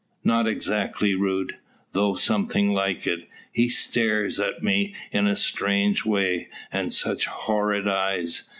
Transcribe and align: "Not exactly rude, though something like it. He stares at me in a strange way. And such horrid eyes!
"Not 0.23 0.47
exactly 0.47 1.13
rude, 1.13 1.57
though 1.91 2.15
something 2.15 2.71
like 2.71 3.05
it. 3.05 3.27
He 3.51 3.69
stares 3.69 4.39
at 4.39 4.63
me 4.63 4.95
in 5.11 5.27
a 5.27 5.35
strange 5.35 6.05
way. 6.05 6.47
And 6.71 6.91
such 6.91 7.27
horrid 7.27 7.87
eyes! 7.87 8.49